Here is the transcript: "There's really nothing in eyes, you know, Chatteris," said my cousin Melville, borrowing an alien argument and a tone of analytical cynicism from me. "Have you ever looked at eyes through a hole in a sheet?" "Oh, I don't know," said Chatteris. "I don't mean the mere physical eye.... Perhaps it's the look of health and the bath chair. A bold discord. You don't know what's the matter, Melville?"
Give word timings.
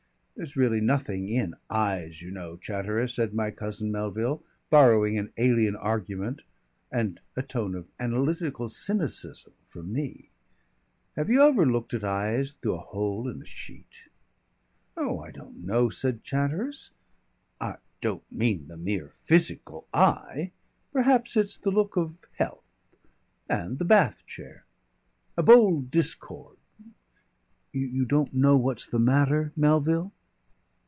"There's 0.35 0.55
really 0.55 0.81
nothing 0.81 1.29
in 1.29 1.53
eyes, 1.69 2.23
you 2.23 2.31
know, 2.31 2.57
Chatteris," 2.57 3.13
said 3.13 3.31
my 3.31 3.51
cousin 3.51 3.91
Melville, 3.91 4.41
borrowing 4.71 5.15
an 5.15 5.31
alien 5.37 5.75
argument 5.75 6.41
and 6.91 7.19
a 7.35 7.43
tone 7.43 7.75
of 7.75 7.87
analytical 7.99 8.67
cynicism 8.67 9.53
from 9.69 9.93
me. 9.93 10.29
"Have 11.15 11.29
you 11.29 11.43
ever 11.43 11.63
looked 11.67 11.93
at 11.93 12.03
eyes 12.03 12.53
through 12.53 12.73
a 12.73 12.79
hole 12.79 13.27
in 13.29 13.39
a 13.39 13.45
sheet?" 13.45 14.05
"Oh, 14.97 15.19
I 15.19 15.29
don't 15.29 15.63
know," 15.63 15.91
said 15.91 16.23
Chatteris. 16.23 16.89
"I 17.59 17.75
don't 17.99 18.23
mean 18.31 18.67
the 18.67 18.77
mere 18.77 19.11
physical 19.25 19.85
eye.... 19.93 20.53
Perhaps 20.91 21.37
it's 21.37 21.55
the 21.57 21.69
look 21.69 21.95
of 21.95 22.15
health 22.39 22.67
and 23.47 23.77
the 23.77 23.85
bath 23.85 24.25
chair. 24.25 24.65
A 25.37 25.43
bold 25.43 25.91
discord. 25.91 26.57
You 27.73 28.05
don't 28.05 28.33
know 28.33 28.57
what's 28.57 28.87
the 28.87 28.97
matter, 28.97 29.51
Melville?" 29.55 30.11